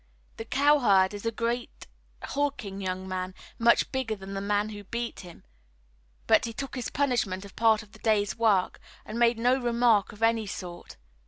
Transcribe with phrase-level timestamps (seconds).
[0.37, 1.85] The cowherd is a great
[2.23, 5.43] hulking young man, much bigger than the man who beat him,
[6.25, 10.11] but he took his punishment as part of the day's work and made no remark
[10.11, 10.97] of any sort.